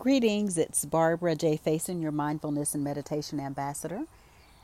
[0.00, 1.58] Greetings, it's Barbara J.
[1.58, 4.04] Faison, your mindfulness and meditation ambassador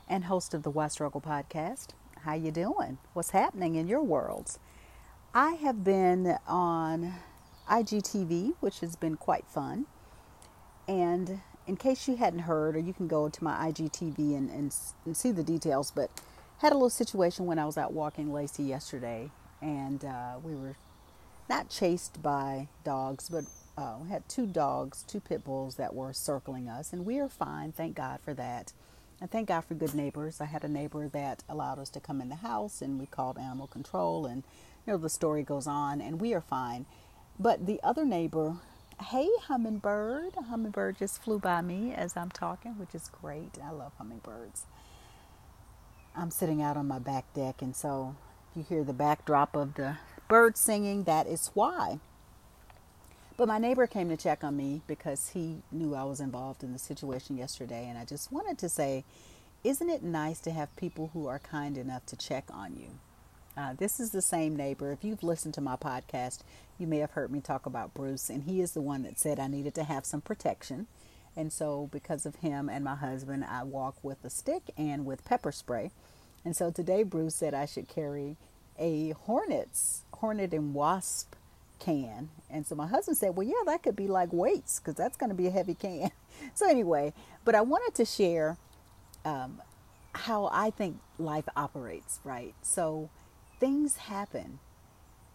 [0.09, 1.89] and host of the Why Struggle podcast.
[2.21, 2.97] How you doing?
[3.13, 4.57] What's happening in your worlds?
[5.35, 7.13] I have been on
[7.69, 9.85] IGTV, which has been quite fun.
[10.87, 14.75] And in case you hadn't heard, or you can go to my IGTV and, and,
[15.05, 16.09] and see the details, but
[16.61, 19.29] had a little situation when I was out walking Lacey yesterday,
[19.61, 20.77] and uh, we were
[21.47, 23.45] not chased by dogs, but
[23.77, 27.71] uh, had two dogs, two pit bulls that were circling us, and we are fine.
[27.71, 28.73] Thank God for that.
[29.21, 30.41] And thank God for good neighbors.
[30.41, 33.37] I had a neighbor that allowed us to come in the house, and we called
[33.37, 34.43] animal control, and
[34.85, 36.85] you know the story goes on, and we are fine.
[37.39, 38.57] But the other neighbor,
[39.11, 43.57] hey hummingbird, a hummingbird just flew by me as I'm talking, which is great.
[43.63, 44.65] I love hummingbirds.
[46.15, 48.15] I'm sitting out on my back deck, and so
[48.55, 49.97] you hear the backdrop of the
[50.27, 51.03] birds singing.
[51.03, 51.99] That is why.
[53.37, 56.73] But my neighbor came to check on me because he knew I was involved in
[56.73, 57.87] the situation yesterday.
[57.87, 59.03] And I just wanted to say,
[59.63, 62.87] isn't it nice to have people who are kind enough to check on you?
[63.55, 64.91] Uh, this is the same neighbor.
[64.91, 66.39] If you've listened to my podcast,
[66.79, 69.39] you may have heard me talk about Bruce, and he is the one that said
[69.39, 70.87] I needed to have some protection.
[71.35, 75.25] And so, because of him and my husband, I walk with a stick and with
[75.25, 75.91] pepper spray.
[76.45, 78.37] And so today, Bruce said I should carry
[78.79, 81.33] a hornets, hornet and wasp
[81.79, 82.29] can.
[82.49, 85.29] And so my husband said, Well, yeah, that could be like weights because that's going
[85.29, 86.11] to be a heavy can.
[86.53, 87.13] so, anyway,
[87.45, 88.57] but I wanted to share
[89.25, 89.61] um,
[90.13, 92.55] how I think life operates, right?
[92.61, 93.09] So,
[93.59, 94.59] things happen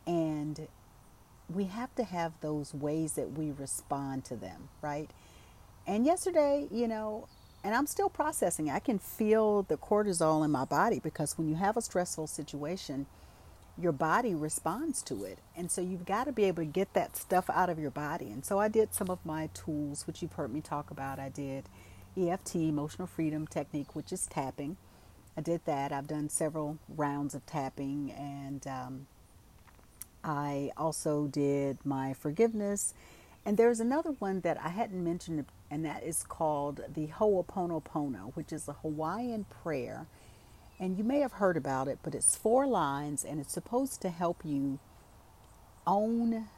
[0.07, 0.69] and
[1.53, 5.11] we have to have those ways that we respond to them, right?
[5.87, 7.29] And yesterday, you know,
[7.65, 8.71] and I'm still processing.
[8.71, 13.07] I can feel the cortisol in my body because when you have a stressful situation,
[13.79, 15.39] your body responds to it.
[15.57, 18.31] And so you've got to be able to get that stuff out of your body.
[18.31, 21.19] And so I did some of my tools, which you've heard me talk about.
[21.19, 21.65] I did
[22.17, 24.77] EFT, emotional freedom technique, which is tapping.
[25.37, 25.93] I did that.
[25.93, 28.13] I've done several rounds of tapping.
[28.13, 29.07] And um,
[30.23, 32.93] I also did my forgiveness.
[33.45, 38.53] And there's another one that I hadn't mentioned, and that is called the Ho'oponopono, which
[38.53, 40.07] is a Hawaiian prayer
[40.83, 44.11] and you may have heard about it, but it's four lines and it's supposed to
[44.11, 44.81] help you
[45.87, 46.49] own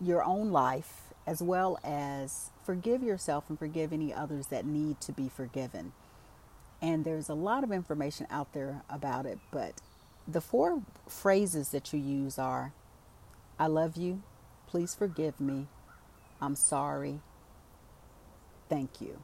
[0.00, 5.10] your own life as well as forgive yourself and forgive any others that need to
[5.10, 5.92] be forgiven.
[6.80, 9.80] And there's a lot of information out there about it, but
[10.28, 12.72] the four phrases that you use are
[13.58, 14.22] I love you,
[14.68, 15.66] please forgive me,
[16.40, 17.18] I'm sorry,
[18.68, 19.18] thank you.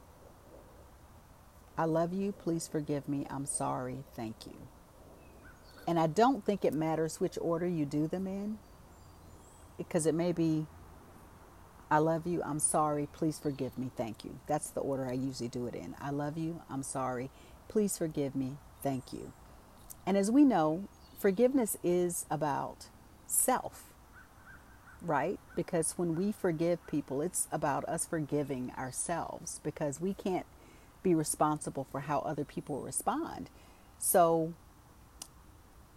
[1.77, 2.31] I love you.
[2.33, 3.25] Please forgive me.
[3.29, 3.99] I'm sorry.
[4.15, 4.55] Thank you.
[5.87, 8.59] And I don't think it matters which order you do them in
[9.77, 10.67] because it may be
[11.91, 12.41] I love you.
[12.43, 13.07] I'm sorry.
[13.13, 13.91] Please forgive me.
[13.95, 14.39] Thank you.
[14.47, 15.95] That's the order I usually do it in.
[16.01, 16.61] I love you.
[16.69, 17.29] I'm sorry.
[17.67, 18.57] Please forgive me.
[18.81, 19.31] Thank you.
[20.05, 20.85] And as we know,
[21.19, 22.87] forgiveness is about
[23.27, 23.85] self,
[25.01, 25.39] right?
[25.55, 30.47] Because when we forgive people, it's about us forgiving ourselves because we can't
[31.03, 33.49] be responsible for how other people respond.
[33.99, 34.53] So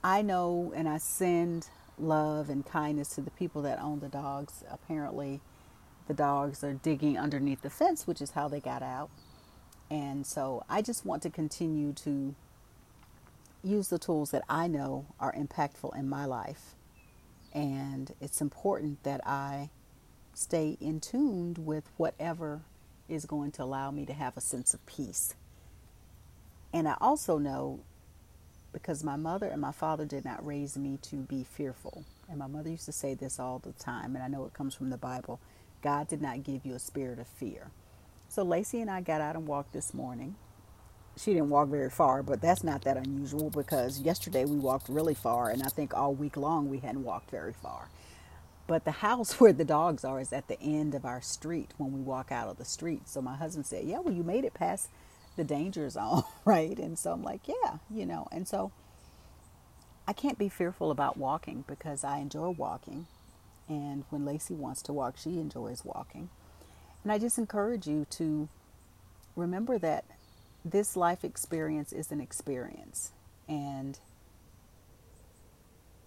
[0.05, 1.69] I know and I send
[1.99, 4.62] love and kindness to the people that own the dogs.
[4.71, 5.41] Apparently,
[6.06, 9.11] the dogs are digging underneath the fence, which is how they got out.
[9.91, 12.34] And so I just want to continue to
[13.62, 16.75] use the tools that I know are impactful in my life.
[17.53, 19.71] And it's important that I
[20.34, 22.62] stay in tuned with whatever
[23.09, 25.34] is going to allow me to have a sense of peace.
[26.72, 27.81] And I also know
[28.72, 32.05] because my mother and my father did not raise me to be fearful.
[32.28, 34.75] And my mother used to say this all the time, and I know it comes
[34.75, 35.41] from the Bible
[35.83, 37.71] God did not give you a spirit of fear.
[38.28, 40.34] So Lacey and I got out and walked this morning.
[41.17, 45.15] She didn't walk very far, but that's not that unusual because yesterday we walked really
[45.15, 47.88] far, and I think all week long we hadn't walked very far.
[48.66, 51.93] But the house where the dogs are is at the end of our street when
[51.93, 53.08] we walk out of the street.
[53.08, 54.88] So my husband said, Yeah, well, you made it past
[55.37, 56.79] the danger zone, right?
[56.79, 58.29] And so I'm like, Yeah, you know.
[58.32, 58.73] And so
[60.08, 63.06] I can't be fearful about walking because I enjoy walking.
[63.69, 66.29] And when Lacey wants to walk, she enjoys walking.
[67.02, 68.49] And I just encourage you to
[69.35, 70.05] remember that
[70.64, 73.12] this life experience is an experience.
[73.49, 73.99] And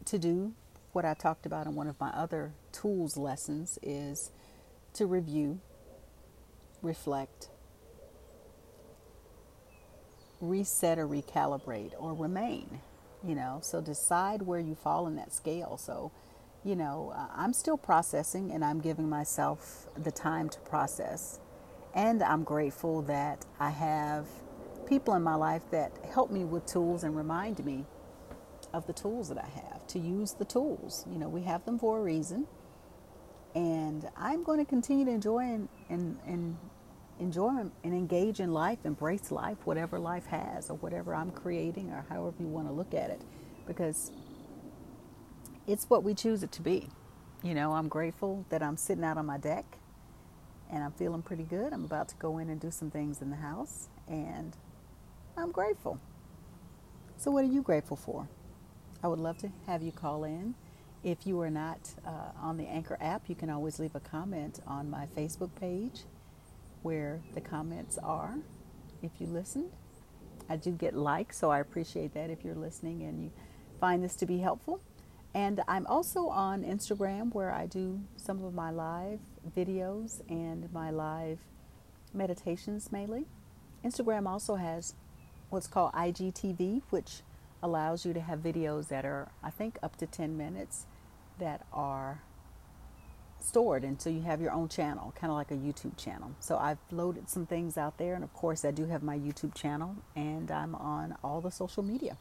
[0.06, 0.54] to do
[1.00, 4.32] what I talked about in one of my other tools lessons is
[4.92, 5.62] to review,
[6.82, 7.48] reflect,
[10.42, 12.82] reset or recalibrate or remain,
[13.26, 13.60] you know.
[13.64, 15.78] So decide where you fall in that scale.
[15.78, 16.12] So
[16.66, 21.40] you know, I'm still processing and I'm giving myself the time to process.
[21.96, 24.28] And I'm grateful that I have
[24.86, 27.86] people in my life that help me with tools and remind me
[28.74, 31.06] of the tools that I have to use the tools.
[31.12, 32.48] You know, we have them for a reason.
[33.56, 36.58] And I'm going to continue to enjoy and, and, and
[37.20, 42.06] enjoy and engage in life, embrace life, whatever life has, or whatever I'm creating, or
[42.10, 43.22] however you want to look at it,
[43.66, 44.12] because
[45.68, 46.90] it's what we choose it to be.
[47.42, 49.66] You know, I'm grateful that I'm sitting out on my deck
[50.72, 51.74] and I'm feeling pretty good.
[51.74, 54.56] I'm about to go in and do some things in the house, and
[55.36, 56.00] I'm grateful.
[57.18, 58.28] So, what are you grateful for?
[59.02, 60.56] I would love to have you call in.
[61.04, 64.60] If you are not uh, on the Anchor app, you can always leave a comment
[64.68, 66.02] on my Facebook page
[66.82, 68.36] where the comments are
[69.02, 69.72] if you listened.
[70.50, 73.32] I do get likes, so I appreciate that if you're listening and you
[73.80, 74.82] find this to be helpful.
[75.34, 79.20] And I'm also on Instagram where I do some of my live
[79.56, 81.40] videos and my live
[82.14, 83.26] meditations mainly.
[83.86, 84.96] Instagram also has
[85.50, 87.22] what's called IGTV, which
[87.62, 90.86] allows you to have videos that are, I think, up to 10 minutes
[91.40, 92.22] that are
[93.42, 93.84] stored.
[93.84, 96.32] And so you have your own channel, kind of like a YouTube channel.
[96.40, 98.16] So I've loaded some things out there.
[98.16, 101.84] And of course, I do have my YouTube channel and I'm on all the social
[101.84, 102.18] media.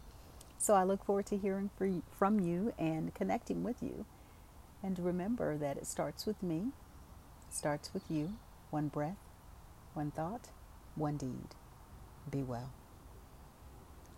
[0.59, 1.71] So I look forward to hearing
[2.11, 4.07] from you and connecting with you.
[4.83, 6.69] And remember that it starts with me,
[7.51, 8.35] starts with you.
[8.71, 9.17] One breath,
[9.95, 10.49] one thought,
[10.95, 11.55] one deed.
[12.31, 12.71] Be well.